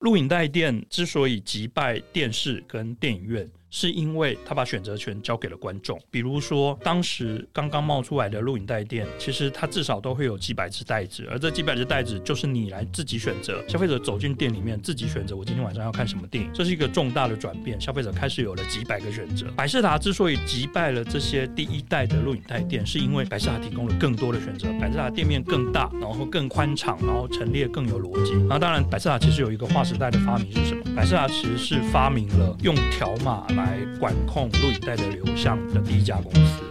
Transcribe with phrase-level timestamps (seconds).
[0.00, 3.48] 录影带店之所以击败电视跟电影院。
[3.70, 5.98] 是因为他把选择权交给了观众。
[6.10, 13.62] 比如说，当时刚刚冒出来的录影带店，其实它至少都会有几百只带子，而这几百只带子就是你来自己选择。
[13.68, 17.80] 消费者走进店里面，自己选择我今天晚上要看什么电影，这是一个重大的转变。
[17.80, 19.46] 消费者开始有了几百个选择。
[19.56, 24.68] 百视达之所以击败了这些第一代的录影带店，是因为百视达提供了更多的选择。
[24.80, 28.32] 百视达店面更大，然后更宽敞，然后陈列更有逻辑。
[28.32, 30.82] 然后当然，百视达其实有一个划时代的发明是什么？
[30.96, 36.69] 百视达其实是发明了用条码来管控录影带的流向的第一家公司。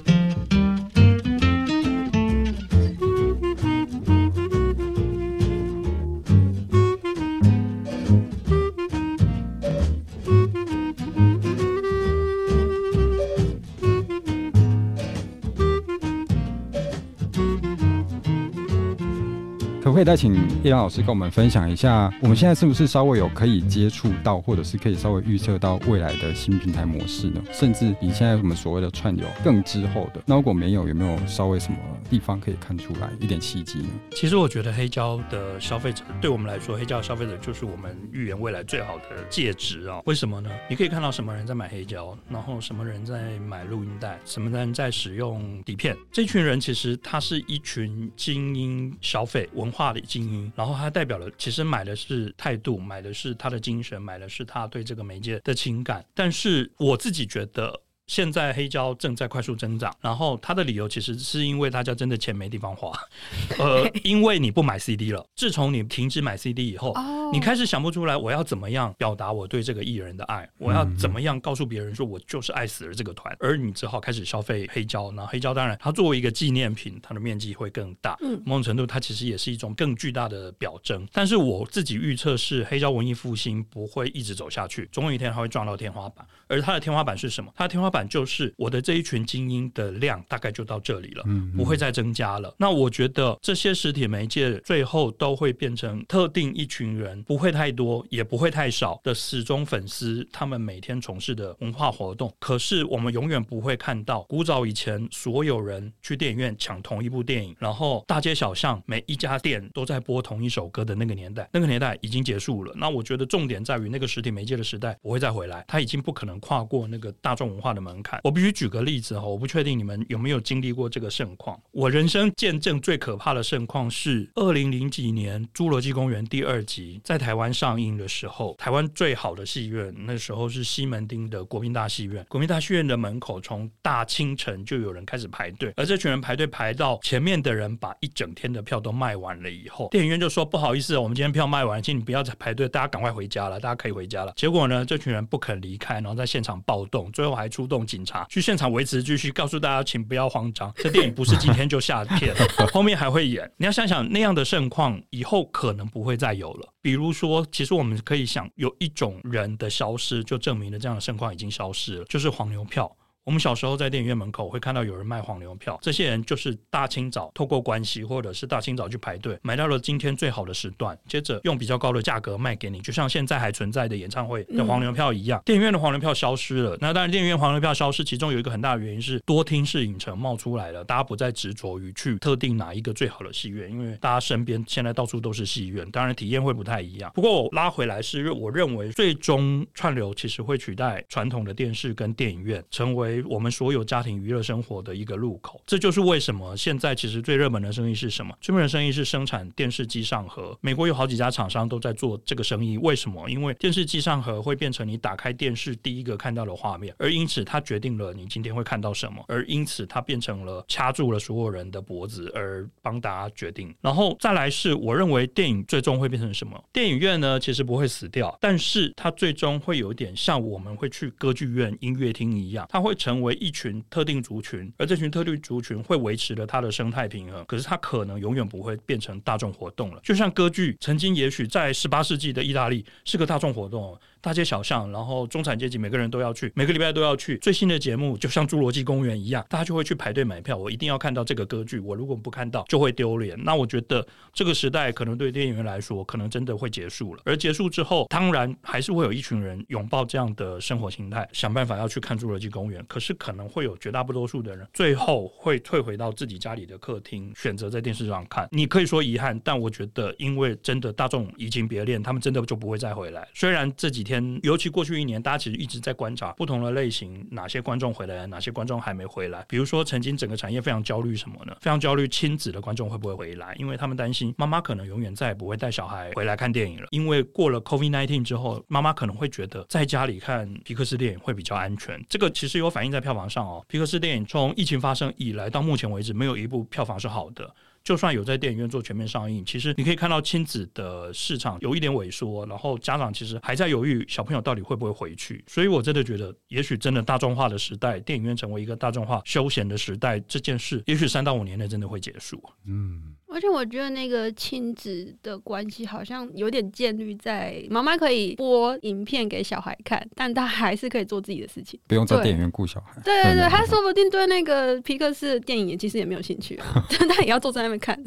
[19.99, 27.43] 可以再请叶良老师跟我们分享一下，我们现在是不是稍微有可以接触到，或者是可以稍微预测到未来的新平台模式呢？
[27.51, 31.77] 甚至比现在我们所谓的串流更之后的，那如果没有，有没有稍微什么
[32.09, 33.89] 地方可以看出来一点契机呢？
[34.11, 40.01] 其实我觉得黑胶的消费者，对我们来说，黑胶消费者就是我们预言未来最好的介质啊。
[40.05, 40.49] 为什么呢？
[40.69, 45.93] 你可以看到什么人在买黑胶，然后什么人在买录音带，什么人在使用底片。
[46.09, 56.05] 这群人其实他是一群精英消费文化的精英，然后他代表了，其实买的是态度，买的是他的精神，买的是他对这个媒介的情感。
[56.13, 57.81] 但是我自己觉得。
[58.09, 62.91] 现在黑胶正在快速增长，然后它的理由其实是因为大家真的钱没地方花，
[63.59, 65.23] 呃，因为你不买 CD 了。
[65.35, 67.31] 自从你停止买 CD 以后，oh.
[67.31, 75.11] 你开始想不出来我要怎么样表达我对这个艺人的爱，我要怎么样告诉别人说我就是爱死了这个团，而你只好开始消费黑胶。
[75.11, 81.07] 那黑胶当然它作为一个纪念品，它的面积会更大，某种程度它其实也是一种更巨大的表征。
[81.13, 87.53] 但是我自己预测是黑胶文艺复兴不会一直走下去，总有一天它会撞到天花板，而它的天花板是什么？
[87.55, 87.98] 它的天花板。
[88.07, 91.23] 就是我的这一群精英的量大概就到这里了，
[91.55, 92.53] 不会再增加了。
[92.57, 102.33] 那我觉得这些实体媒介最后都会变成特定一群人，不会太多，也不会太少的死忠粉丝，他们每天从事的文化活动。
[102.39, 111.49] 可是我们永远不会看到古早以前所有人去电影院抢同一部电影，然后大街小巷每一家店都在播同一首歌的那个年代。
[111.51, 112.73] 那个年代已经结束了。
[112.75, 117.88] 那我觉得重点在于那个实体媒介的时代不会再回来，它已经不可能跨过那个大众文化的门。
[117.89, 121.59] 门槛，我必须举个例子哈，我不确定你们有没有经历过这个盛况。
[121.71, 132.23] 我人生见证最可怕的盛况是二零零几年《侏罗纪公园》第二集在台湾上映的时候，台湾最好的戏院那时候是西门町的国民大戏院。
[132.29, 144.33] 国民大戏院的门口从大清晨就有人开始排队，而这群人排队排到前面的人把一整天的票都卖完了以后，电影院就说不好意思，我们今天票卖完，请你不要再排队，大家赶快回家了，大家可以回家了。
[144.35, 147.78] 结果呢，这群人不肯离开，然后在现场暴动，最后还出动。
[147.85, 152.33] 警察去现场维持秩序，告诉大家请不要慌张，这电影不是今天就下片，
[152.73, 153.49] 后面还会演。
[153.57, 156.73] 你要想想那样的盛况，以后可能不会再有了。
[156.81, 162.89] 比如说，其实我们可以想，有一种人的消失，就证明了这样的盛况已经消失了，就是黄牛票。
[163.29, 175.39] 我们小时候在电影院门口会看到有人卖黄牛票，这些人就是大清早透过关系或者是大清早去排队买到了今天最好的时段，接着用比较高的价格卖给你，就像现在还存在的演唱会的黄牛票一样。
[175.45, 187.11] 电影院的黄牛票消失了，那当然电影院黄牛票消失，其中有一个很大的原因是多厅式影城冒出来了，大家不再执着于去特定哪一个最好的戏院，因为大家身边现在到处都是戏院，当然体验会不太一样。
[187.13, 193.99] 不过我拉回来是，我认为最终串流其实会取代传统的电视跟电影院，成为我们所有家。
[193.99, 198.33] 庭娱乐生活的一个入口，这就是为什么现在其实最热门的生意是什么？
[198.39, 200.57] 最热门的生意是生产电视机上盒。
[200.61, 202.77] 美国有好几家厂商都在做这个生意。
[202.77, 203.29] 为什么？
[203.29, 213.75] 因为电视机上盒会变成你打开电视第一个看到的画面，而因此它决定了你今天会看到什么，而因此它变成了掐住了所有人的脖子，而帮大家决定。
[213.81, 216.63] 然后再来是，我认为电影最终会变成什么？
[216.71, 223.83] 电影院呢，其实不会死掉，但是它最终会有点像我们会去歌剧院、音乐厅一样，它会成成为一群。
[223.89, 229.99] 特定族群，而这群特定族群会维持了它的生态平衡，可是它可能永远不会变成大众活动了。
[230.03, 233.97] 就像歌剧曾经，也许在十八世纪的意大利是个大众活动。
[234.21, 237.37] 大街小巷，然后中产阶级每个人都要去，每个礼拜都要去。
[237.37, 240.57] 最新的节目就像《侏罗纪公园》一样，大家就会去排队买票。
[240.57, 243.41] 我一定要看到这个歌剧，我如果不看到就会丢脸。
[243.43, 247.21] 那我觉得这个时代可能对电影院来说，可能真的会结束了。
[247.25, 252.81] 而结束之后，当然还是会有一群人拥抱这样的生活形态，想办法要去看《侏罗纪公园》。
[252.87, 258.47] 可是可能会有绝大多数的人最后会退回到自己家里的客厅，选择在电视上看。
[258.51, 263.27] 你可以说遗憾，但我觉得，因为真的大众移情别恋，他们真的就不会再回来。
[263.33, 269.45] 虽然这几天，尤其过去一年，大家其实一直在观察不同的类型，哪些观众回来了，哪些观众还没回来。
[269.47, 271.55] 比如说，曾经整个产业非常焦虑什么呢？
[271.61, 282.03] 非常焦虑亲子的观众会不会回来，因为他们担心妈妈可能永远再也不会带小孩回来看电影了，因为过了 COVID-19 之后，妈妈可能会觉得在家里看皮克斯电影会比较安全。
[282.09, 283.63] 这个其实有反映在票房上哦。
[283.67, 287.53] 皮克斯电影从疫情发生以来到目前为止，没有一部票房是好的。
[287.83, 295.43] 就算有在电影院做全面上映，其实你可以看到亲子的市场有一点萎缩，然后家长其实还在犹豫小朋友到底会不会回去。
[295.47, 302.43] 所以我真的觉得，也许真的大众化的时代，电影院成为一个大众化休闲的时代，这件事也许三到五年内真的会结束。
[302.65, 303.15] 嗯。
[303.31, 312.99] 而且我觉得那个亲子的关系好像有点建立在妈妈可以播影片给小孩看，但他还是可以做自己的事情，不用在电影院顾小孩。
[313.03, 318.01] 对对对，他说不定对那个皮克斯的电影也其实也没有兴趣啊， 但他也要坐在那边看。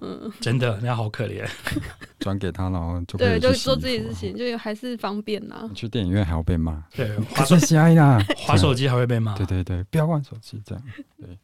[0.00, 1.44] 嗯，真的，那好可怜。
[2.20, 5.68] 转给他，然后就对，就做自己的事情，就还是方便呐。
[5.74, 9.34] 去电影院还要被骂，对， 滑手机啊，划手机还会被骂。
[9.36, 10.84] 对对对，不要玩手机，这样
[11.18, 11.38] 对。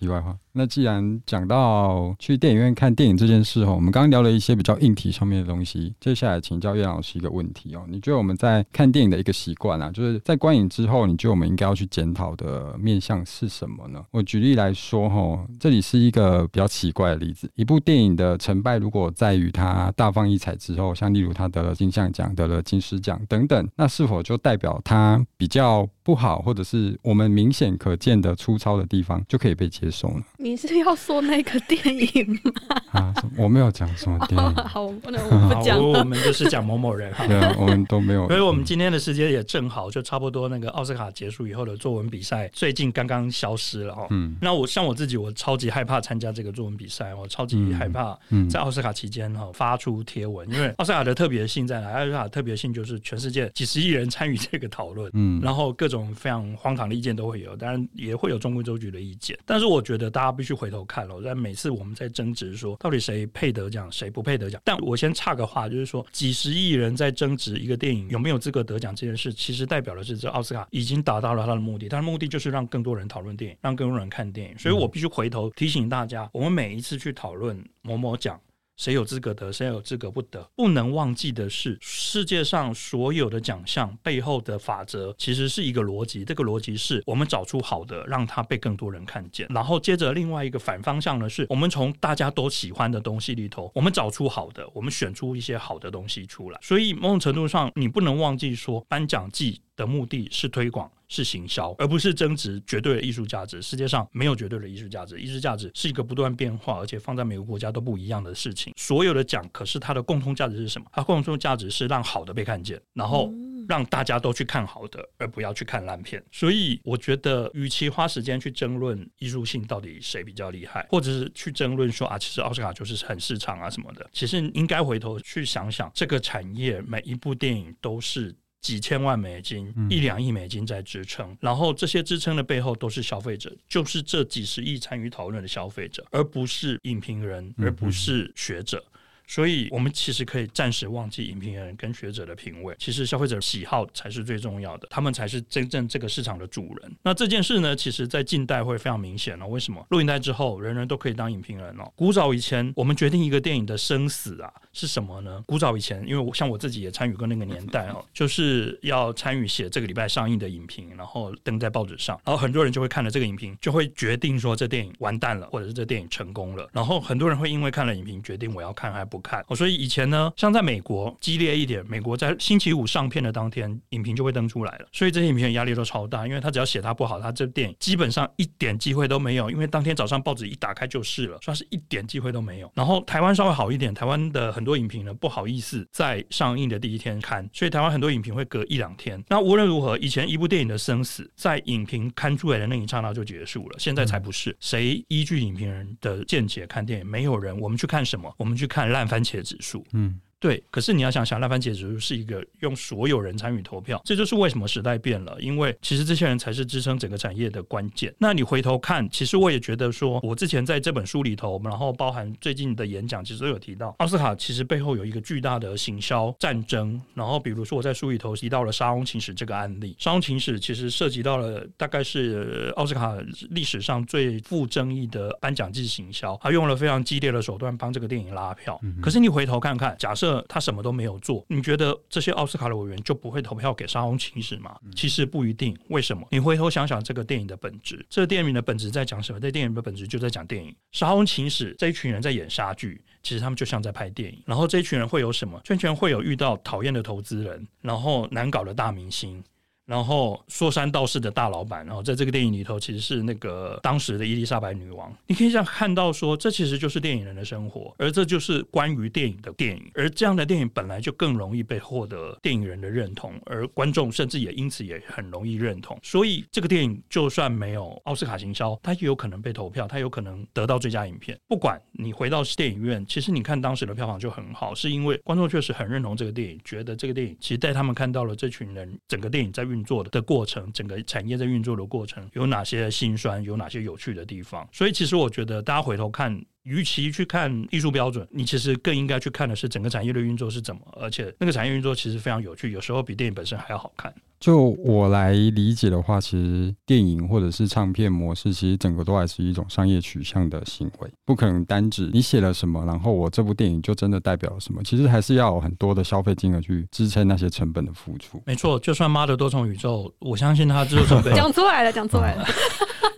[0.00, 14.02] 题外话，那既然讲到去电影院看电影这件事哦，我们刚刚聊了一些比较硬体上面的东西，接下来请教叶老师一个问题哦，你觉得我们在看电影的一个习惯啊，就是在观影之后，你觉得我们应该要去检讨的面向是什么呢？
[14.10, 30.20] 我举例来说哈，这里是一个比较奇怪的例子，一部电影的成败如果在于它大放异彩之后，像例如它得了金像奖、得了金狮奖等等，那是否就代表它比较不好，或者是我们明显可见的粗糙的地方就可以被接受了？
[30.38, 32.50] 你是要说那个电影吗？
[32.90, 34.54] 啊，我没有讲什么电影。
[34.56, 35.78] 好，我不能我不讲。
[35.80, 37.14] 我们就是讲某某人。
[37.28, 38.26] 对啊，我们都没有。
[38.26, 44.08] 所以我们今天的时间也正好，就差不多那个奥斯卡结束以后的作文比赛，最近刚刚消失了哈。
[44.10, 44.36] 嗯。
[44.42, 48.18] 那我像我自己，我超级害怕参加这个作文比赛，我超级害怕
[48.50, 51.92] 在奥斯卡期间哈发出贴文，因为 奥斯卡的特别性在哪？
[51.92, 61.20] 奥斯卡特别性就是全世界几十亿人参与这个讨论，嗯，然后各种非常荒唐的意见都会有，当然也会有中规中矩的意见，但是我觉得大家必须回头看了。
[61.22, 74.58] 在每次我们在争执说到底谁配得奖，谁不配得奖，但我先插个话，就是说几十亿人在争执一个电影有没有资格得奖这件事，其实代表的是这奥斯卡已经达到了他的目的，他的目的就是让更多人讨论电影，让更多人看电影。
[74.58, 78.40] 所以我必须回头提醒大家，我们每一次去讨论某某奖。
[78.80, 80.42] 谁有资格得，谁有资格不得？
[80.56, 86.24] 不能忘记的是，世界上所有的奖项背后的法则其实是一个逻辑。
[86.24, 89.46] 这个逻辑是我们找出好的，让它被更多人看见。
[89.50, 96.58] 然后接着另外一个反方向呢，是我们从大家都喜欢的东西里头，我们找出好的，我们选出一些好的东西出来。
[96.62, 100.90] 所以某种程度上，你不能忘记说，颁奖季的目的是推广。
[101.10, 103.60] 是行销，而不是增值绝对的艺术价值。
[103.60, 108.72] 世界上没有绝对的艺术价值，艺术价值是一个不断变化，而且放在每个国家都不一样的事情。
[108.76, 110.86] 所有的奖，可是它的共通价值是什么？
[110.92, 113.30] 它共通价值是让好的被看见，然后
[113.68, 116.24] 让大家都去看好的，而不要去看烂片。
[116.30, 128.32] 所以，我觉得，与其花时间去争论艺术性到底谁比较厉害，或者是去争论说啊，其实奥斯卡就是很市场啊什么的，其实应该回头去想想，这个产业每一部电影都是。
[128.60, 138.84] 几千万美金、一两亿美金在支撑，嗯、然后这些支撑的背后都是消费者，就是这几十亿参与讨论的消费者，而不是影评人，而不是学者。
[139.30, 146.92] 所以，我们其实可以暂时忘记影评人跟学者的品味，其实消费者喜好才是最重要的，他们才是真正这个市场的主人。
[147.04, 149.46] 那这件事呢，其实在近代会非常明显哦。
[149.46, 149.86] 为什么？
[149.90, 151.88] 录影带之后，人人都可以当影评人哦。
[151.94, 155.40] 古早以前，我们决定一个电影的生死啊，是什么呢？
[155.46, 166.68] 古早以前，因为我像我自己也参与过那个年代哦， 就是要参与写这个礼拜上映的影评，然后登在报纸上，然后很多人就会看了这个影评，就会决定说这电影完蛋了，或者是这电影成功了。
[166.72, 169.56] 然后很多人会因为看了影评，决定我要看还不看哦。
[169.56, 174.86] 所以以前呢，像在美国激烈一点，美国在星期五上片的当天，影评就会登出来了。
[174.92, 179.50] 所以这些影评压力都超大，因为他只要写他不好，他这电影基本上一点机会都没有。
[179.50, 182.70] 因为当天早上报纸一打开就是了，算是一点机会都没有。
[182.74, 189.22] 然后台湾稍微好一点，台湾的很多影评呢不好意思在上映的第一天看，所以台湾很多影评会隔一两天。
[189.28, 194.56] 那无论如何，以前一部电影的生死在影评刊出来的那一刹那就结束了，现在才不是。
[194.60, 197.06] 谁依据影评人的见解看电影？
[197.06, 197.58] 没有人。
[197.60, 198.32] 我们去看什么？
[198.38, 199.82] 我们去看烂番茄指数。
[199.92, 200.20] 嗯。
[200.40, 205.36] 对，可是你要想想，赖番节只是一个用所有人参与投票，这就是为什么时代变了。
[205.38, 208.12] 因为其实这些人才是支撑整个产业的关键。
[208.18, 216.98] 那你回头看，其实我也觉得说，我之前在这本书里头，然后包含最近的演讲，其实都有提到奥斯卡其实背后有一个巨大的行销战争。
[217.12, 223.14] 然后比如说我在书里头提到了《沙翁情史》这个案例，《沙翁情史》其实涉及到了大概是奥斯卡
[223.50, 228.80] 历史上最富争议的颁奖季行销，他用了非常激烈的手段帮这个电影拉票。
[229.02, 234.76] 可是你回头看看，假设他什么都没有做，你觉得这些奥斯卡的委员就不会投票给《沙翁情史》吗？
[234.94, 235.76] 其实不一定。
[235.88, 236.26] 为什么？
[236.30, 239.40] 你回头想想这个电影的本质，这个电影的本质在讲什么？
[239.40, 240.70] 这电影的本质就在讲电影。
[240.92, 244.42] 《沙翁情史》这一群人在演杀剧，其实他们就像在拍电影。
[244.44, 245.60] 然后这一群人会有什么？
[245.64, 249.42] 圈圈会有遇到讨厌的投资人，然后难搞的大明星。
[249.90, 255.12] 然后说三道四的大老板，然后在这个电影里头，其实是那个当时的伊丽莎白女王。
[255.26, 259.90] 你可以这样看到说，这其实就是电影人的生活，而这就是关于电影的电影。
[259.94, 265.98] 而这样的电影本来就更容易被获得电影人的认同，而观众甚至也因此也很容易认同。
[266.04, 271.36] 所以这个电影就算没有奥斯卡行销，它也有可能被投票，它有可能得到最佳影片。
[271.48, 279.79] 不管你回到电影院，其实你看当时的票房就很好，是因为观众确实很认同这个电影，觉得这个电影其实带他们看到了这群人整个电影在运。
[279.84, 284.68] 做的过程，整个产业在运作的过程有哪些辛酸，有哪些有趣的地方？
[284.72, 294.12] 所以，其实我觉得大家回头看，与其去看艺术标准，你其实更应该去看的是整个产业的运作是怎么，而且那个产业运作其实非常有趣，有时候比电影本身还要好看。
[294.38, 304.82] 就我来理解的话，其实电影或者是唱片模式，其实整个都还是一种商业取向的行为，不可能单指你写了什么，然后我这部电影就真的代表了什么。
[304.82, 308.42] 其实还是要有很多的消费金额去支撑那些成本的付出。
[308.46, 312.46] 没错，就算妈的多重宇宙，我相信它制作成本 讲出来了，讲出来了。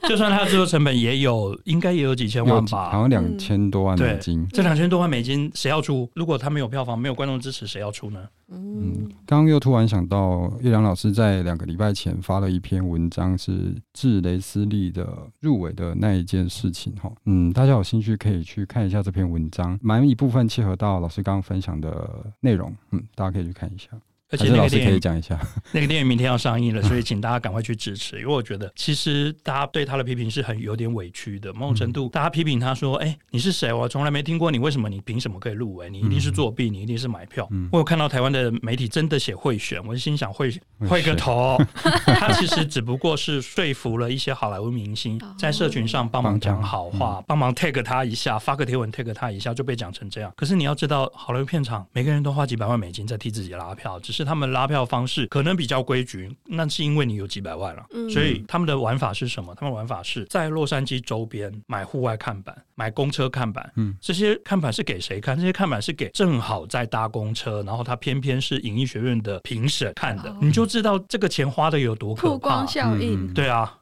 [0.08, 4.47] 就算它制作成本也有，应该也有几千万吧，好像两千多万美金。
[4.49, 6.09] 这两千多万美金谁要出？
[6.15, 8.29] 如果他没有票房，没有观众支持，谁要出呢？
[8.51, 15.09] 嗯，刚刚又突然想到，叶良老师在两个礼拜前发了一篇文章，是致雷斯利的
[15.41, 17.11] 入围的那一件事情哈。
[17.25, 23.89] 嗯，大家有兴趣可以去看一下这篇文章，蛮一部分契合到老师刚刚分享的内容，嗯，大家可以去看一下。
[24.33, 25.39] 而且那个电影可以讲一下，
[25.73, 28.19] 那个电影明天要上映了，所以 请大家赶快去支持。
[28.19, 31.53] 因为我觉得，其实大家对他的批评是很有点委屈的。
[31.53, 33.71] 某种程度，大家批评他说：“哎，你是谁？
[33.73, 35.91] 我从来没听过你，为什么你凭什么可以入围？
[35.91, 40.51] 你一定是作弊，你一定是买票。”我有看到台湾的媒体真的写贿选，我就心想：会
[40.89, 41.61] 会个头！
[42.07, 50.33] 他其实只不过是说服了一些好莱坞明星，在社群上帮忙讲好话，帮忙 tag 他一下，发个贴文 tag 他一下，就被讲成这样。
[50.37, 55.02] 可是你要知道，好莱坞片场每个人都花几百万美金在替自己拉票，只是他们拉票方。
[55.05, 59.55] 式可能比较规矩，那是因为你有几百万了，嗯、所以他们的玩法是什么？
[59.57, 63.71] 他们玩法是在洛杉矶周边买户外看板，买公车看板。
[63.76, 65.37] 嗯，这些看板是给谁看？
[65.37, 72.29] 这些看板是给正好在搭公车，然后他偏偏是影艺学院的评审看的，哦、你就知道这个钱花的有多可怕。
[72.29, 73.81] 曝光效应，嗯、对啊，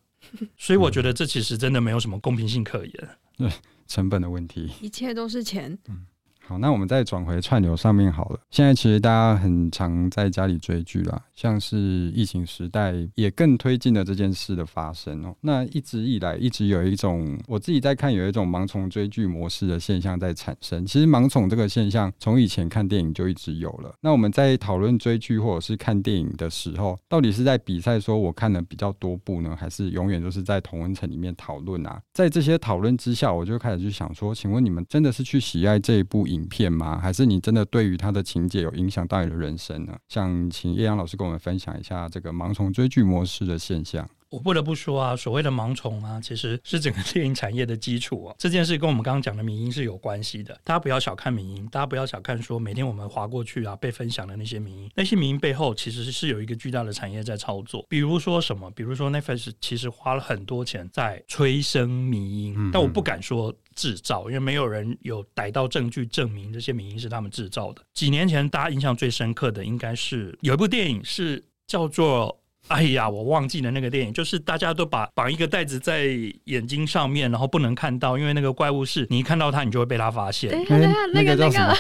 [0.57, 3.09] 所以我觉得这其实真的没有什么公平性可言。
[3.37, 3.53] 对、嗯，
[3.87, 5.79] 成本的问题，一切都是钱。
[5.89, 6.07] 嗯。
[6.51, 8.41] 好，那我们再转回串流上面好了。
[8.51, 11.79] 现在其实大家很常在家里追剧啦，像是
[12.13, 15.33] 疫情时代也更推进了这件事的发生哦。
[15.43, 20.85] 那一直以来一直有一种我自己在看，有一种盲从追剧模式的现象在产生。
[20.85, 23.95] 其实盲从这个现象从以前看电影就一直有了。
[24.01, 32.03] 那我们在讨论追剧或者是看电影的时候，到底是在比赛说我看了比较多部呢，还是永远都是在同温层里面讨论啊？
[32.13, 36.99] 在这些讨论之下，我就开始去想说，请问你们真的是去喜爱这一部影影片吗？
[36.99, 39.97] 还是你真的对于它的情节有影响到你的人生呢？
[40.09, 44.09] 想请叶阳老师跟我们分享一下这个盲从追剧模式的现象。
[44.31, 48.35] 我不得不说啊，所谓的盲从啊，其实是整个电影产业的基础啊。
[48.39, 50.57] 这件事跟我们刚刚讲的民音是有关系的。
[50.63, 57.85] 大家不要小看民音，大家不要小看说每天我们划过去啊被分享的那些民音，那些民音背后其实是有一个巨大的产业在操作。
[57.89, 58.71] 比如说什么？
[58.71, 67.83] 比如说 Netflix 其实花了很多钱在催生民音，嗯嗯，但我不敢说制造，因为没有人有逮到证据证明这些民音是他们制造的。
[67.95, 72.40] 几年前大家印象最深刻的应该是有一部电影是叫做。
[72.69, 76.07] 哎呀，我忘记了那个电影，就是大家都把绑一个袋子在
[76.45, 80.51] 眼睛上面，然后不能看到，因为那个怪物是你一看到它，你就会被它发现。
[80.51, 81.75] 对，那个那个叫什么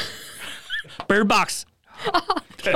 [1.06, 1.64] ？Bird Box。
[2.62, 2.72] 对，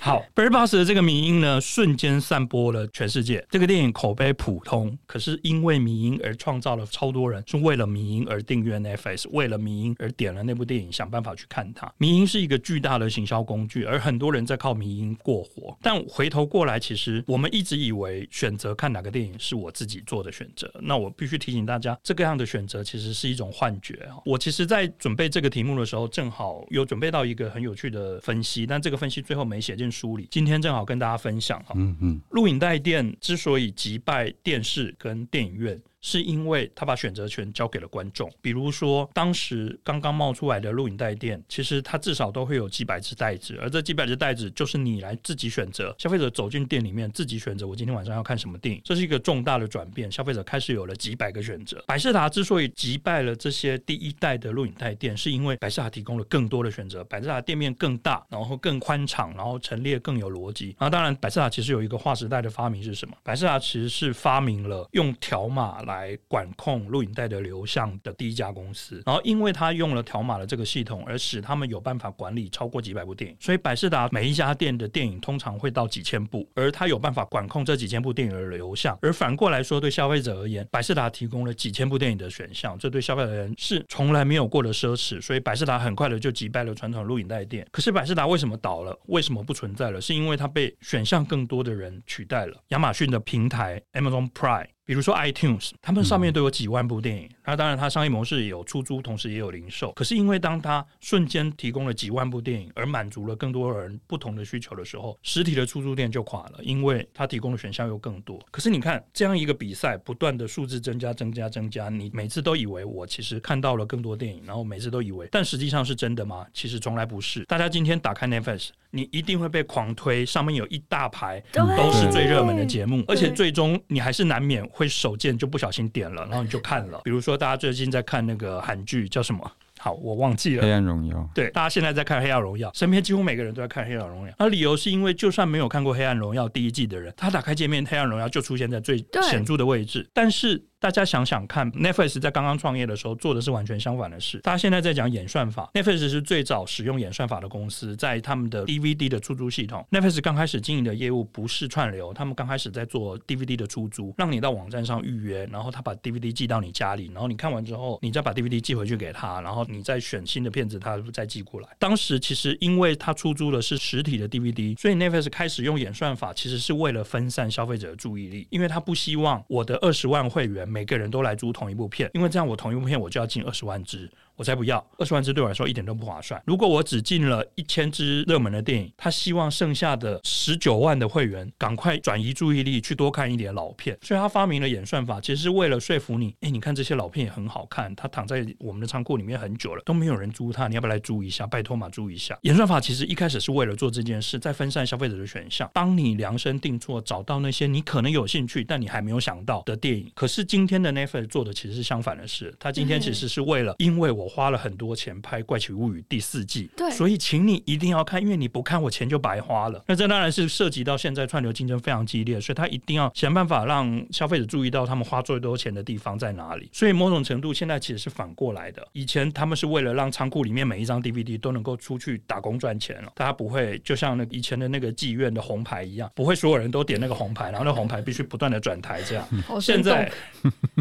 [0.00, 3.44] 好，Bird Box 的这个迷因呢，瞬间散播了全世界。
[3.50, 11.92] 这个电影口碑普通，可是因为迷因而创造了超多人是为了迷因而订阅 Netflix，为了迷因而点了那部电影，想办法去看它。
[11.98, 15.76] 迷因是一个巨大的行销工具，而很多人在靠迷因过活。
[15.82, 20.72] 但回头过来，其实我们一直以为选择看哪个电影是我自己做的选择。
[20.80, 24.08] 那我必须提醒大家，这个样的选择其实是一种幻觉。
[24.24, 30.28] 我其实，在准备这个题目的时候，正好有准备到一个很有趣的分析，但这个分析最后没写进书里。
[30.30, 31.72] 今天正好跟大家分享哈。
[31.74, 35.80] 嗯嗯，录影带店之所以击败电视跟电影院。
[36.00, 38.30] 是因为他把选择权交给了观众。
[38.40, 45.94] 比如说，当时刚刚冒出来的录影带店，其实它至少都会有几百只袋子，而这几百只袋子就是你来自己选择。
[45.98, 50.10] 消费者走进店里面，自己选择我今天晚上要看什么电影，这是一个重大的转变。
[50.10, 51.82] 消费者开始有了几百个选择。
[51.86, 57.04] 百视达之所以击败了这些第一代的录影带店，是因为百视达提供了更多的选择。
[57.04, 60.74] 百视达店面更大，然后更宽敞，然后陈列更有逻辑。
[60.78, 63.14] 然后当然，百视达其实有一个划时代的发明是什么？
[63.22, 73.36] 百视达其实是发明了用条码来管控录影带的流向的第一家公司，然后因为他用了条码的这个系统，而使他们有办法管理超过几百部电影。
[73.40, 78.96] 所以百视达每一家店的电影通常会到几千部，而他有办法管控这几千部电影的流向。
[79.02, 85.20] 而反过来说，对消费者而言，百视达提供了几千部电影的选项，这对消费者而言是从来没有过的奢侈。
[85.20, 87.66] 所以百视达很快的就击败了传统录影带店。
[87.72, 88.96] 可是百视达为什么倒了？
[89.06, 90.00] 为什么不存在了？
[90.00, 92.56] 是因为它被选项更多的人取代了。
[92.68, 94.68] 亚马逊的平台 Amazon Prime。
[94.90, 97.30] 比如说 iTunes，他们上面都有几万部电影。
[97.44, 99.92] 那当然，它商业模式也有出租，同时也有零售。
[99.92, 108.36] 可是因为当它瞬间提供了几万部电影，而满足了更多人不同的需求的时候，实体的出租店就垮了，因为它提供的选项又更多。
[108.50, 116.44] 可是你看，这样一个比赛，不断的数字增加、增加、增加，你每次都以为我其实看到了更多电影，然后每次都以为，但实际上是真的吗？
[116.52, 117.44] 其实从来不是。
[117.44, 124.68] 大家今天打开 Netflix，你一定会被狂推，上面有一大排都是最热门的节目，而且最终你还是难免。
[124.80, 127.02] 会手贱就不小心点了，然后你就看了。
[127.04, 129.52] 比如说，大家最近在看那个韩剧叫什么？
[129.78, 130.62] 好，我忘记了。
[130.62, 131.30] 黑暗荣耀。
[131.34, 134.32] 对，大家现在在看《黑暗荣耀》，身边几乎每个人都在看《黑暗荣耀》。
[134.38, 140.08] 而理由是因为，就算没有看过《黑暗荣耀》第一季的人，他打开界面，《黑暗荣耀》就出现在最显著的位置。
[140.14, 140.64] 但是。
[140.80, 144.38] 大家想想看，Netflix 在刚刚创业的时候做的是完全相反的事。
[144.38, 149.86] 大家现在在讲演算法，Netflix 是最早使用演算法的公司，在他们的 DVD 的出租系统。
[149.90, 161.68] Netflix 刚开始经营的业务不是串流，他们刚开始在做 DVD 的出租，让你到网站上预约，然后他把 DVD 寄到你家里，然后你看完之后，你再把 DVD 寄回去给他，然后你再选新的片子，他再寄过来。
[161.78, 174.10] 当时其实因为他出租的是实体的 DVD，所以 Netflix 开始用演算法，其实是为了分散消费者的注意力，因为他不希望我的二十万会员每个人都来租同一部片，因为这样我同一部片我就要进二十万支。
[174.40, 176.42] 我才不要二十万支，对我来说一点都不划算。
[176.46, 186.34] 如果我只进了一千支热门的电影，他希望剩下的十九万的会员赶快转移注意力去多看一点老片，所以他发明了演算法，其实是为了说服你。
[186.40, 191.46] 哎，你看这些老片也很好看，它躺在我们的仓库里面很久了，都没有人租它，你要不要来租一下？
[191.46, 192.38] 拜托嘛，租一下。
[192.40, 200.10] 演算法其实一开始是为了做这件事，在分散消费者的选项，帮你量身定做，找到那些你可能有兴趣但你还没有想到的电影。
[200.14, 205.10] 可是今天的 Netflix 做的其实是相反的事，他今天其实是为了，因为我花了很多钱。
[205.22, 209.84] 拍《怪奇物语》第四季，对，所以请你一定要看，因为你不看，我钱就白花了。
[209.86, 216.70] 那这当然是涉及到现在串流竞争非常激烈，所以他一定要想办法让消费者注意到他们花最多钱的地方在哪里。
[216.72, 218.86] 所以某种程度，现在其实是反过来的。
[218.92, 229.26] 以前他们是为了让仓库里面每一张 DVD 都能够出去打工赚钱了，大家不会就像那以前的那个妓院的红牌一样，不会所有人都点那个红牌，然后那红牌必须不断的转台这样。
[229.60, 230.10] 现在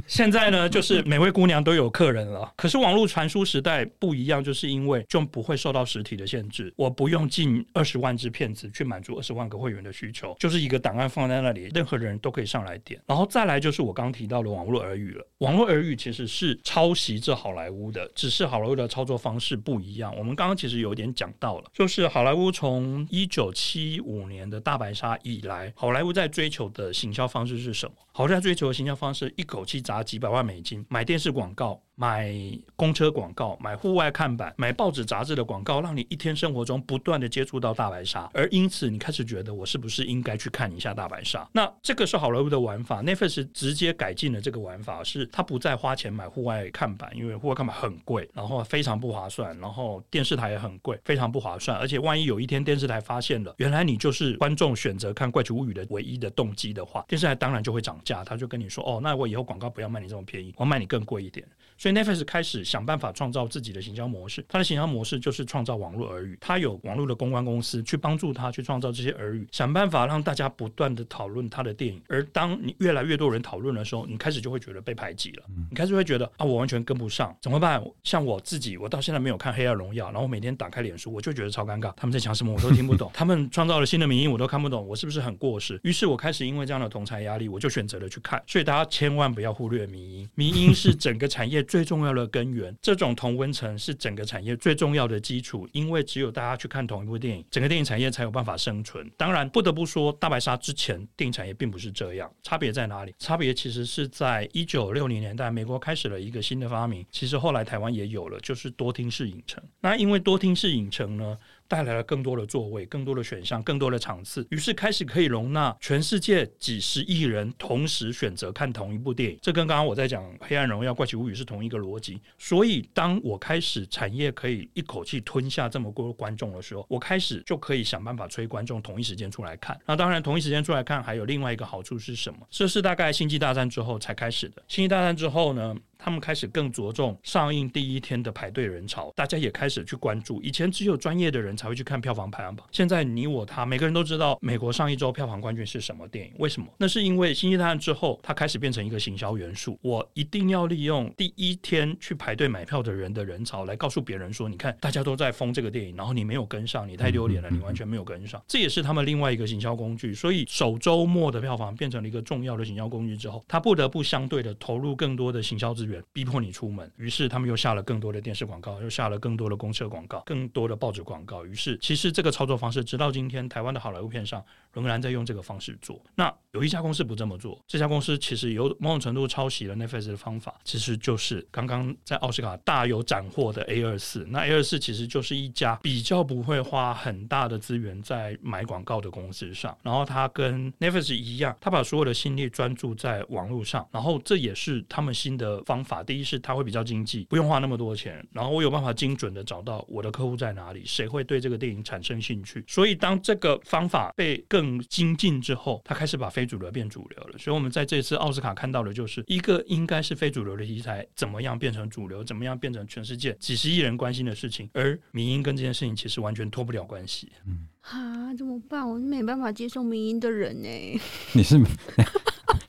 [0.08, 2.52] 现在呢，就是每位姑娘都有客人了。
[2.56, 13.02] 可是网络传输时代不一样，就是因为就不会受到实体的限制，我不用进二十万支片子去满足二十万个会员的需求，就是一个档案放在那里，任何人都可以上来点。
[13.06, 20.16] 然后再来就是我刚刚提到的网络耳语了，网络耳语其实是抄袭这好莱坞的，只是好莱坞的操作方式不一样。
[20.18, 27.94] 我们刚刚其实有点讲到了，就是好莱坞从一九七五年的大白鲨以来，好莱坞在追求的行销方式是什么？
[28.12, 31.82] 好莱坞在追求的行销方式，一口气砸几百万美金买电视广告。
[32.00, 32.34] 买
[32.78, 41.46] 公车广告，买户外看板，买报纸杂志的广告，让你一天生活中不断的接触到大白鲨，而因此你开始觉得我是不是应该去看一下大白鲨？
[41.52, 61.46] 那这个是好莱坞的玩法，Netflix 直接改进了这个玩法，是他不再花钱买户外看板，因为户外看板很贵，然后非常不划算，然后电视台也很贵，非常不划算，而且万一有一天电视台发现了，原来你就是观众选择看怪奇物语的唯一的动机的话，电视台当然就会涨价，他就跟你说，哦，那我以后广告不要卖你这么便宜，我卖你更贵一点。
[61.78, 64.46] 所以 Netflix 开始想办法法创造自己的行销模式。
[64.48, 72.02] 他的行销模式就是创造网络耳语，他有网络的公关公司去帮助他去创造这些耳语，想办法让大家不断的讨论他的电影。
[72.08, 77.82] 而当你越来越多人讨论的时候，你开始就会觉得被排挤了，你开始会觉得啊，我完全跟不上，怎么办？
[78.04, 85.80] 像我自己，我到现在没有看《黑暗荣耀》，然后每天打开脸书，我就觉得超尴尬，他们在讲什么我都听不懂， 他们创造了新的名义我都看不懂，我是不是很过时？
[85.84, 88.42] 于是我开始因为这样的同侪压力，我就选择了去看。
[88.46, 99.10] 所以大家千万不要忽略迷音，迷音是整个产业最重要的根源， 这种同温层是整个产业最重要的基础，因为只有大家去看同一部电影，整个电影产业才有办法生存。
[99.18, 103.16] 当然，不得不说，大白鲨之前电影产业并不是这样，差别在哪里？
[103.18, 109.64] 差别其实是在一九六零年代，美国开始了一个新的发明，其实后来台湾也有了，就是多厅式影城。
[109.82, 111.38] 那因为多厅式影城呢，
[111.70, 119.38] 带来了更多的座位、更多的选项、更多的场次，于是开始可以容纳全世界几十亿人同时选择看同一部电影。
[119.42, 122.20] 这跟刚刚我在讲《黑暗荣耀》《怪奇物语》是同一个逻辑。
[122.40, 129.80] 所以，当我开始产业可以一口气吞下这么多观众的时候，我开始就可以想办法催观众同一时间出来看。
[129.86, 132.40] 那当然，同一时间出来看还有另外一个好处是什么？
[132.50, 134.62] 这是大概《星际大战》之后才开始的。
[134.68, 135.76] 《星际大战》之后呢？
[136.00, 140.42] 他们开始更着重上映第一天的排队人潮，大家也开始去关注。
[140.42, 146.32] 以前只有专业的人才会去看票房排行榜，现在你我他每个人都知道美国上一周票房冠军是什么电影。
[146.40, 146.68] 为什么？
[146.78, 149.78] 那是因为《星际大战》之后，它开始变成一个行销元素。
[149.82, 160.14] 我一定要利用第一天去排队买票的人的人潮来告诉别人说：“你看，大家都在疯这个电影，然后你没有跟上，你太丢脸了，你完全没有跟上。”这也是他们另外一个行销工具。
[160.14, 166.70] 所以首周末的票房变成了一个重要的行销工具之后，他不得不相对的投入更多的行销资源，逼迫你出。
[166.70, 171.44] 门，于是他们又下了更多的电视广告，又下了更多的公车广告，更多的报纸广告。
[171.44, 176.00] 于是，其实这个操作方式，直到今天，台湾的好莱坞片上仍然在用这个方式做。
[176.14, 184.26] 那有一家公司不这么做，这家公司其实有某种程度抄袭了 Netflix 的方法，其实就是刚刚在奥斯卡大有斩获的 A 二四。
[184.30, 196.04] 那 A 二四其实就是一家比较不会花很大的资源在买广告的公司上，然后他跟 Netflix 一样，他把所有的心力专注在网络上，然后这也是他们新的方法。
[196.04, 202.64] 第一是它会比较经济，不用花那么多钱，然后我有办法精准的找到我的客户在哪里，谁会对这个电影产生兴趣。
[202.68, 207.38] 所以当这个方法被更精进之后，他开始把非主流变主流了。
[207.38, 214.70] 所以我们在这次奥斯卡看到的就是一个应该是非主流的题材，怎么样变成主流，怎么样变成全世界几十亿人关心的事情。
[214.74, 217.32] 而民音跟这件事情其实完全脱不了关系。
[217.46, 218.88] 嗯，啊，怎么办？
[218.88, 221.02] 我是没办法接受民音的人呢。
[221.34, 221.58] 你是？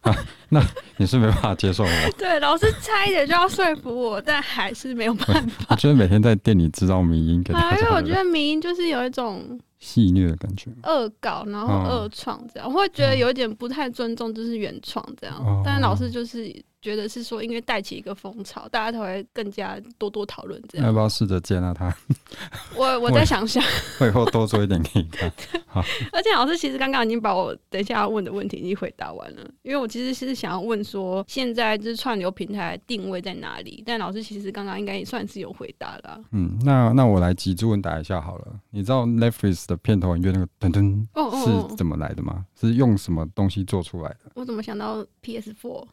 [0.01, 0.15] 啊，
[0.53, 0.61] 那
[0.97, 1.91] 你是没办法接受我？
[2.19, 5.67] 对，老师差一点就要说服我，但还是没有办法。
[5.71, 15.37] 我觉得每天在店里制造迷音给啊，因为我觉得迷音就是有一种戏虐的感觉，恶搞然后恶创这样，我会觉得有点不太尊重，就是原创这样。
[15.37, 16.53] 哦、但老师就是。
[16.83, 20.87] 觉得是说，因为带起一个风潮，大家才会更加多多讨论这样。
[20.87, 21.95] 要不要试着接纳他？
[22.75, 23.63] 我我再想想，
[24.01, 25.31] 我以后多做一点给你看。
[25.67, 33.83] 好，而且老师其实刚刚已经把我等一下要问的问题已经回答完了，因为我其实是想要问说，现在就是串流平台定位在哪里？
[33.87, 36.21] 但老师其实刚刚应该也算是有回答了。
[36.33, 38.59] 嗯，那那我来急住问答一下好了。
[38.71, 41.05] 你知道 Netflix 的片头音乐那个噔噔
[41.45, 42.45] 是怎么来的吗？
[42.59, 44.33] 是用什么东西做出来的？
[44.35, 45.87] 我怎么想到 PS4？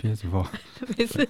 [0.00, 0.46] PS4
[0.98, 1.28] 没事，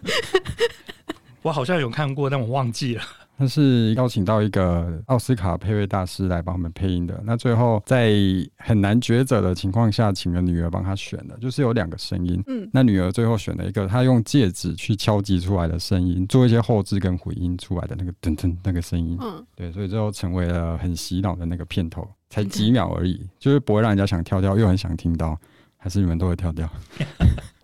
[1.42, 3.02] 我好像有看过，但我忘记了。
[3.38, 7.18] 他是邀请到一个奥斯卡配乐大师来帮我们配音的。
[7.24, 8.12] 那最后在
[8.58, 12.42] 很难抉择的情况下，请了女儿帮他选的，就是有两个声音。
[12.48, 19.16] 嗯，那女儿最后选了一个，她用戒指去敲击出来的声音，做一些后置跟回音出来的那个噔噔那个声音。
[19.22, 25.34] 嗯，对，所以最后成为了很洗脑的那个片头，才几秒而已，就是不会让人家想跳掉，又很想听到，
[25.78, 26.68] 还是你们都会跳掉？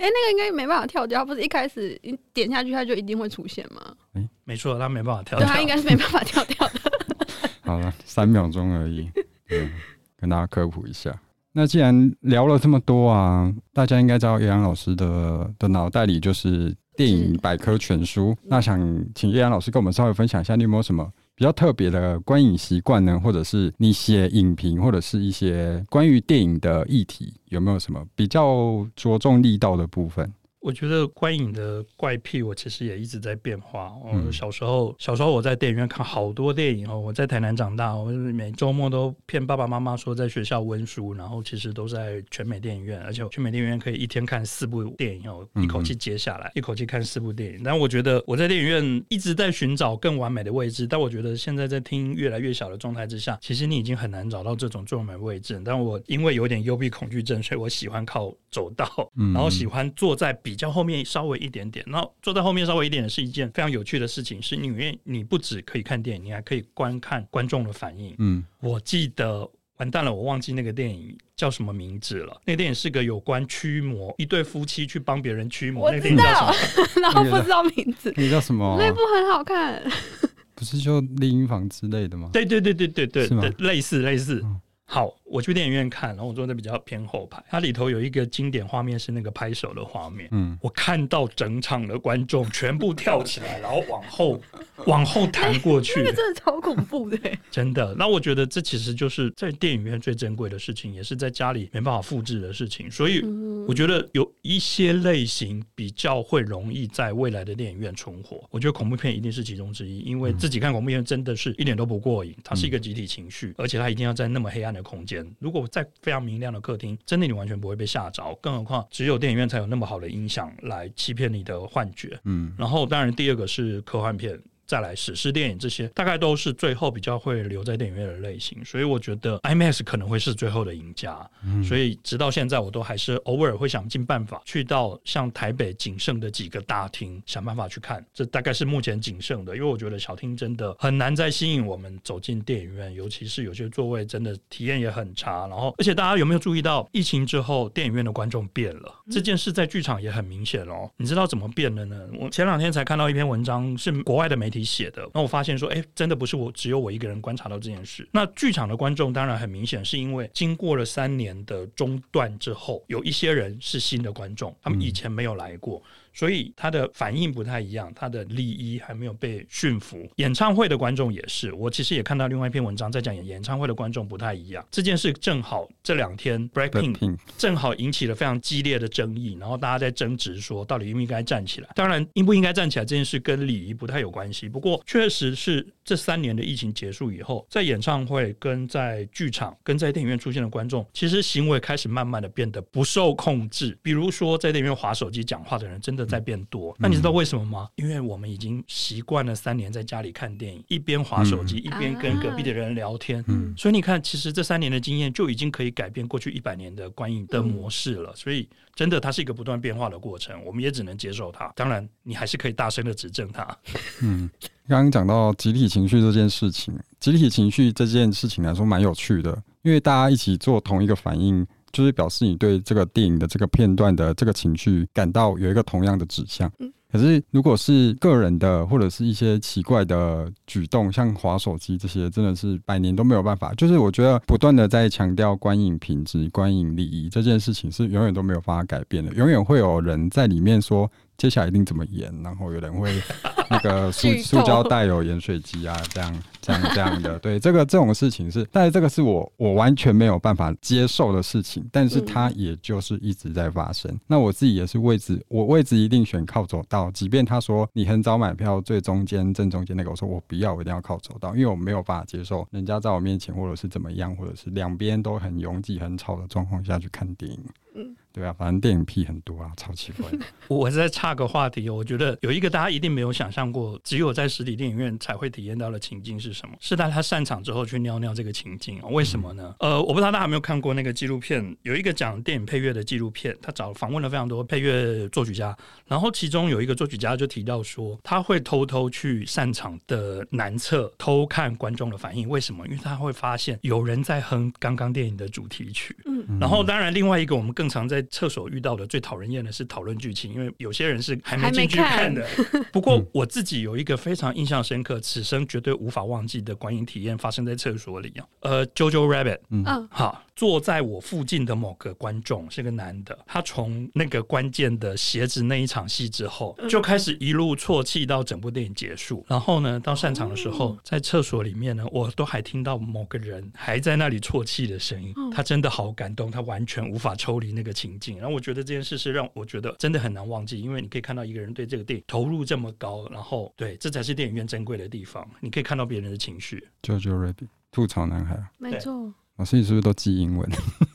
[0.00, 3.82] 哎、欸，那个应该没办法跳掉，不是一开始你点下去它就一定会出现吗？
[4.14, 6.80] 哎、欸，没错，它没办法跳掉，它应该是没办法跳掉的。
[7.60, 9.10] 好了，三秒钟而已，
[9.50, 9.70] 嗯，
[10.16, 11.14] 跟大家科普一下。
[11.52, 18.34] 那既然聊了这么多啊，大家应该知道叶阳老师的的脑袋里就是电影百科全书。
[18.44, 18.80] 那想
[19.14, 21.12] 请叶阳老师跟我们稍微分享一下，你有没有什么？
[21.40, 30.30] 比较特别的观影习惯呢，或者是你写影评，或者是一些关于电影的议题，有没有什么比较着重力道的部分？
[30.60, 33.92] 我觉得观影的怪癖，我其实也一直在变化。
[34.12, 36.98] 嗯，小时候，小时候我在电影院看好多电影哦。
[36.98, 47.62] 我在台南长大，我每周末都骗爸爸妈妈说在学校温书，然后其实都在全美电影院，而且全美电影院可以一天看四部电影哦，一口气接下来，一口气看四部电影。
[47.64, 55.60] 但我觉得我在电影院一直在寻找更完美的位置，但我觉得现在在听越来越小的状态之下，其实你已经很难找到这种最完美位置。
[55.64, 61.84] 但我因为有点幽闭恐惧症，所以我喜欢靠走道，然后喜欢坐在比比较后面稍微一点点。
[61.88, 68.12] 然后坐在后面稍微一点点是一件非常有趣的事情，是你因为你不只可以看电影，你还可以观看观众的反应。
[68.18, 72.40] 嗯，我记得完蛋了，我忘记那个电影叫什么名字了。
[72.44, 75.84] 那个电影是个有关驱魔，一对夫妻去帮别人驱魔。
[75.84, 76.52] 我知道，
[77.00, 78.12] 然后不知道名字。
[78.16, 78.76] 那叫什么？
[78.76, 79.80] 那部很好看。
[80.56, 82.28] 不是就丽婴房之类的吗？
[82.34, 83.48] 对对对对对对，是吗？
[83.60, 84.40] 类似类似。
[84.44, 84.60] 嗯
[84.92, 87.40] 好，我去电影院看，然后我坐在比较偏后排。
[87.48, 94.42] 它里头有一个经典画面是那个拍手的画面，嗯，我看到整场的观众全部跳起来，然后往后
[94.86, 97.16] 往后弹过去，那个真的超恐怖的，
[97.52, 97.94] 真的。
[97.96, 102.90] 那我觉得这其实就是在电影院最珍贵的事情，也是在家里没办法复制的事情。
[102.90, 103.22] 所以
[103.68, 108.44] 我觉得有一些类型比较会容易在未来的电影院存活。
[108.50, 114.79] 我觉得恐怖片一定是其中之一，因为自己看恐怖片真的是一点都不过瘾，它是一个集体情绪，而且它一定要在那么黑暗的。
[114.82, 118.38] 空间，如果在非常明亮的客厅，真的你完全不会被吓着。
[118.40, 122.18] 更何况只有电影院才有那么好的音响来欺骗你的幻觉。
[122.24, 124.40] 嗯，然后当然第二个是科幻片。
[124.70, 131.28] 再来史诗电影这些，大概都是最后比较会留在电影院的类型，所以我觉得 IMAX 可能会是最后的赢家。
[131.44, 138.06] 嗯，所以直到现在，我都还是偶尔会想尽办法去到像台北仅剩的几个大厅，想办法去看。
[138.14, 145.48] 这大概是目前仅剩的，因为我觉得小厅真的很难再吸引我们走进电影院，尤其是有些座位真的体验也很差。
[145.48, 148.94] 然后，而且大家有没有注意到，疫情之后电影院的观众变了？
[149.10, 150.88] 这件事在剧场也很明显哦。
[150.96, 152.08] 你知道怎么变的呢？
[152.20, 154.59] 我前两天才看到一篇文章，是国外的媒体。
[154.64, 158.08] 写的，那我发现说，哎，真的不是我只有我一个人观察到这件事。
[158.12, 165.82] 那剧场的观众当然很明显，是因为经过了三年的中断之后，有一些人是新的观众，他们以前没有来过。
[166.12, 170.08] 所以他的反应不太一样，他的礼仪还没有被驯服。
[170.16, 174.64] 演唱会的观众也是，我其实也看到另外一篇文章在讲演演唱会的观众不太一样。
[174.70, 181.68] 这件事正好这两天 breaking 正好引起了非常激烈的争议，然后大家在争执说到底应不应该站起来。
[181.74, 184.48] 当然，应不应该站起来这件事跟礼仪不太有关系。
[184.48, 193.78] 不过确实是这三年的疫情结束以后，在演唱会跟在剧场跟在电影院出现的观众，其实行为开始慢慢的变得不受控制。
[193.80, 195.99] 比如说在电影院滑手机讲话的人，真的。
[196.04, 197.68] 在变多，那你知道为什么吗？
[197.76, 203.24] 因为我们已经习惯了三年在家里看电影，一边划手机，一边跟隔壁的人聊天。
[203.28, 208.12] 嗯，所以你看，其实这三年的经验就已经可以改变过去一百年的观影的模式了。
[208.14, 211.52] 所以，真的，它是一个不断变化的过程，我们也只能接受它。
[211.56, 213.44] 当然，你还是可以大声的指正它。
[214.02, 214.28] 嗯，
[214.68, 221.46] 刚刚讲到集体情绪这件事情，集体情绪这件事情来说蛮有趣的，因为大家一起做同一个反应。
[221.72, 226.50] 就是表示你对这个电影的这个片段的这个情绪感到有一个同样的指向。
[226.92, 233.54] 可是如果是个人的或者是一些奇怪的举动，像划手机这些，真的是百年都没有办法。
[233.54, 240.90] 就是我觉得不断的在强调观影品质、观影礼仪这件事情是永远都没有办法改变的，永远会有人在里面说。
[241.20, 242.90] 接下来一定怎么演，然后有人会
[243.50, 253.92] 那个塑塑胶袋有盐水机啊，这样 这样这样的，对，这个这种事情是，但是这个是我我完全没有办法接受的事情，但是它也就是一直在发生。
[253.92, 267.38] 嗯、那我自己也是位置，我位置一定选靠走道，即便他说你很早买票最中间正中间那个，我说我不要，我一定要靠走道，因为我没有办法接受人家在我面前或者是怎么样，或者是两边都很拥挤很吵的状况下去看电影。
[267.74, 267.94] 嗯。
[268.12, 270.18] 对啊，反正电影屁很多啊，超奇怪的。
[270.48, 276.54] 我再岔个话题，我觉得有一个大家一定没有想象过，只有在实体电影院才会体验到的情境是什么？
[276.60, 278.80] 是在他散场之后去尿尿这个情境。
[278.90, 279.54] 为什么呢？
[279.60, 292.28] 呃，我不知道大家有没有看过那个纪录片，有一个讲电影配乐的纪录片，他找访问了非常多配乐作曲家，然后其中有一个作曲家就提到说，他会偷偷去散场的南侧偷看观众的反应。
[292.28, 292.66] 为什么？
[292.66, 295.96] 因为他会发现有人在哼刚刚电影的主题曲。
[296.06, 302.26] 嗯，然后当然另外一个我们更常在厕所遇到的最讨人厌的是讨论剧情，因为有些人是还没进去看的。
[302.50, 308.26] 看不过我自己有一个非常印象深刻、此生绝对无法忘记的观影体验，发生在厕所里啊。
[308.40, 310.22] 呃，Jojo Rabbit，嗯，好。
[310.40, 319.22] 坐在我附近的某个观众是个男的，他从那个关键的鞋子那一场戏之后，就开始一路啜泣到整部电影结束。
[319.28, 325.12] 然后呢，到散场的时候，在厕所里面呢，我都还听到某个人还在那里啜泣的声音。
[325.30, 328.16] 他真的好感动，他完全无法抽离那个情境。
[328.16, 335.28] 然后我觉得这件事是让我觉得真的很难忘记，因为你可以看到一个人对这个电影投入这么高，然后对，这才是电影院珍贵的地方。
[335.40, 336.66] 你可以看到别人的情绪。
[336.82, 339.12] Jojo Rabbit，吐槽男孩，没错。
[339.40, 340.46] 老师，你是不是都记英文？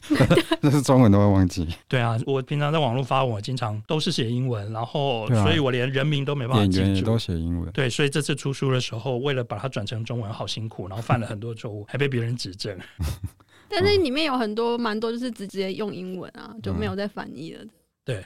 [0.62, 1.68] 那是中文都会忘记。
[1.88, 6.78] 对啊，我平常在网络发文，我经常都是写英文，然后，所以我连人名都没办法记住。
[6.78, 7.68] 演员也都写英文。
[7.72, 12.78] 对，所以这次出书的时候，为了把它转成中文，好辛苦，然后犯了很多错误，还被别人指正。
[13.68, 17.66] 但是里面有很多蛮多，就是直接用英文啊，就没有再翻译了。
[18.04, 18.24] 对。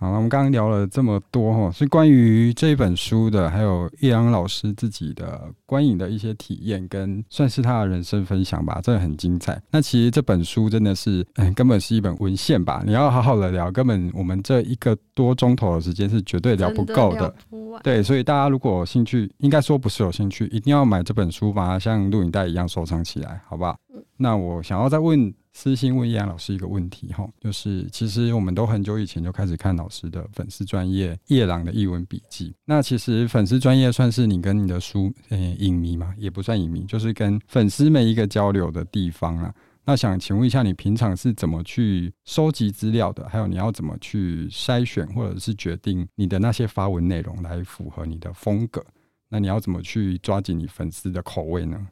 [0.00, 9.60] 好，那我们刚刚聊了这么多哈，是关于这一本书的，还有叶阳老师自己的观影的一些体验，跟算是他的人生分享吧，真的很精彩。
[9.70, 12.82] 那其实这本书真的是，嗯， 根本是一本文献吧？
[12.86, 17.28] 你要好好的聊，根本我们这一个多钟头的时间是绝对聊不够的。
[17.28, 17.34] 的
[17.82, 23.76] 对，所以大家如果有兴趣，应该说不是有兴趣，一定要买这本书，把它像录影带一样收藏起来，好不好？
[23.94, 25.30] 嗯、那我想要再问。
[25.52, 32.54] 私心问叶扬老师一个问题哈，就是其实我们都很久以前就开始看老师的粉丝专业叶朗的译文笔记。
[32.64, 39.52] 那其实粉丝专业算是你跟你的书，呃，影迷嘛，也不算影迷，就是跟粉丝们一个交流的地方啦。
[39.84, 43.28] 那想请问一下，你平常是怎么去收集资料的？
[43.28, 48.84] 还有你要怎么去筛选，或者是决定你的那些发文内容来符合你的风格？
[49.28, 51.88] 那你要怎么去抓紧你粉丝的口味呢？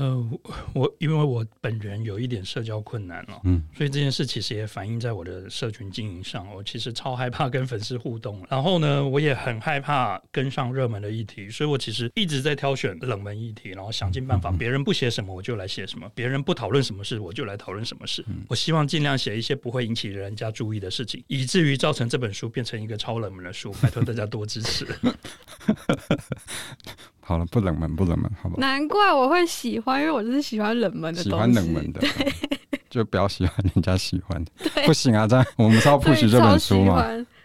[0.00, 0.30] 呃，
[0.72, 6.50] 我因为我本人有一点社交困难了，嗯，所以这件事其实也反映在我的社群经营上。
[6.54, 18.24] 我其实超害怕跟粉丝互动，然后呢，我也很害怕跟上热门的议题，所以我其实一直在挑选冷门议题，然后想尽办法，别人不写什么我就来写什么，别人不讨论什么事我就来讨论什么事。
[18.48, 23.70] 我希望尽量写一些不会引起人家注意的事情，以至于造成这本书变成一个超冷门的书。
[23.82, 24.86] 拜托大家多支持。
[27.20, 28.60] 好了，不冷门，不冷门，好不好？
[28.60, 31.22] 难怪我会喜欢，因为我就是喜欢冷门的。
[31.22, 32.00] 喜欢冷门的，
[32.90, 34.50] 就不要喜欢人家喜欢的。
[34.84, 37.02] 不行啊，这样我们是要 push 这本书吗？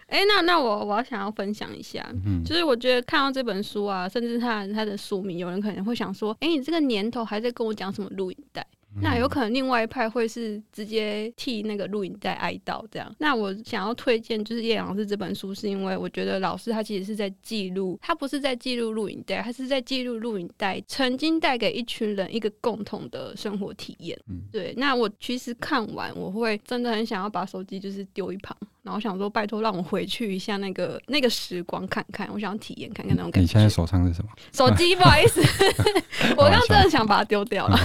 [0.07, 8.65] 哎、欸，那那我我要想要分享一下，嗯，就是我觉得看到这本书啊，甚至他他的书名，有人可能会想说，哎、欸，你这个年头还在跟我讲什么录影带？
[9.01, 13.13] 那有可能另外一派会是直接替那个录影带哀悼这样。
[13.17, 24.17] 那我想要推荐就是叶老师这本书，是因为我觉得老师他其实是在记录，他不是在记录录影带，他是在记录录影带曾经带给一群人一个共同的生活体验。
[24.27, 24.73] 嗯，对。
[24.77, 33.41] 那我其实看完，我会真的很想要把手机就是丢一旁，然后想说拜托让我回去一下那个 那个时光看看，我想体验看看那种感觉。
[33.41, 34.29] 你现在手上是什么？
[34.53, 35.41] 手机，不好意思，
[36.37, 37.77] 我刚刚真的想把它丢掉了。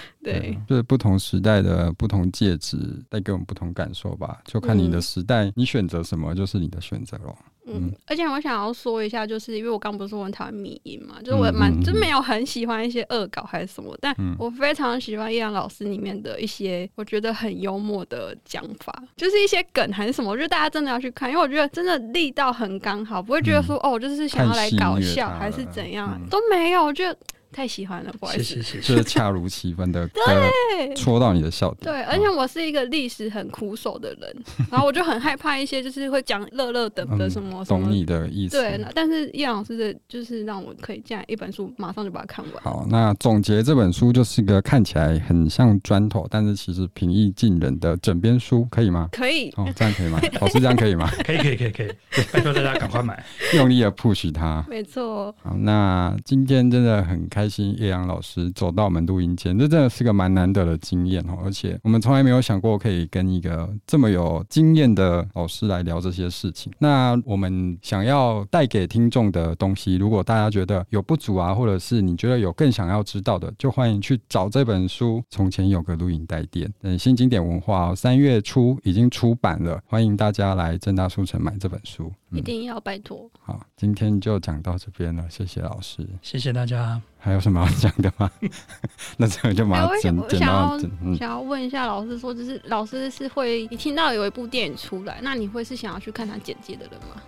[0.22, 2.76] 对，就是不同时代的不同介质
[3.08, 7.36] 带给我们不同感受吧，就看你的时代，嗯、你选择什么就是你的选择咯。
[7.70, 27.18] 嗯，而且我想要说一下，就是因为我刚不是说我很讨厌迷音嘛，就是我蛮、嗯、就没有很喜欢一些恶搞还是什么，但我非常喜欢叶阳老师里面的一些我觉得很幽默的讲法，就是一些梗还是什么，我觉得大家真的要去看，因为我觉得真的力道很刚好，不会觉得说、嗯、哦，就是想要来搞笑还是怎样，嗯、都没有，我觉得。
[27.52, 31.92] 太喜欢了，不好意思， 就是恰如其分的，对，戳到你的笑点。
[31.92, 34.36] 对，而且我是一个历史很苦手的人，
[34.70, 37.84] 然后我就很害怕一些就是会讲乐乐等的什么什么。
[37.84, 38.56] 懂你的意思。
[38.60, 42.62] 对，但是叶老师的，就是让我可以这样一本书马上就把它看完。
[42.62, 49.08] 好，那总结这本书就是个看起来很像砖头，但是其实平易近人的枕边书，可以吗？
[49.12, 49.50] 可以。
[49.56, 50.20] 哦，这样可以吗？
[50.40, 51.10] 老师这样可以吗？
[51.24, 51.88] 可以，可以，可以，可以。
[52.32, 53.22] 拜托大家赶快买，
[53.54, 54.64] 用力的 push 它。
[54.68, 55.34] 没错。
[55.42, 61.38] 好，那今天真的很开开心，叶阳老师走到我们录音间，这真的是个蛮难得的经验哦。
[61.44, 66.72] 而且我们从来没有想过可以跟一个这么有经验的老师来聊这些事情。
[66.80, 76.66] 那我们想要带给听众的东西，如果大家觉得有不足啊，或者是你觉得有更想要知道的，就欢迎去找这本书《从前有个录影带店》。
[76.82, 82.12] 嗯，新经典文化三月初已经出版了，欢迎大家来正大书城买这本书。
[82.30, 83.28] 一定要拜托。
[83.40, 87.00] 好，今天就讲到这边了，谢谢老师，谢谢大家。
[87.18, 88.30] 还有什么要讲的吗？
[89.16, 90.78] 那这个就马上剪剪到。
[91.18, 97.22] 想要问一下老师，说就是老师是会你听到有一部电影出来，那你会是想要去看他简介的人吗？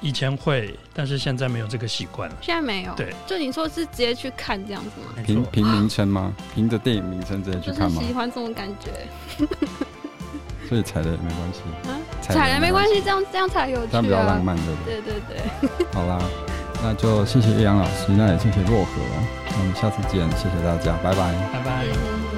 [0.00, 2.36] 以前会，但是现在没有这个习惯了。
[2.40, 2.94] 现在没有。
[2.94, 5.22] 对，就你说是直接去看这样子吗？
[5.22, 6.32] 凭凭名称吗？
[6.54, 8.00] 凭着电影名称直接去看吗？
[8.02, 9.46] 喜欢这种感觉。
[10.70, 11.60] 所以踩的也没关系。
[11.90, 14.62] 啊，踩的没关系，这样这样才有趣，这样比较浪漫的。
[14.86, 15.68] 对对对。
[15.92, 16.16] 好啦。
[16.82, 18.92] 那就谢谢易阳老师，那也谢谢洛河，
[19.50, 22.29] 那我们下次见，谢谢大家，拜拜，拜拜。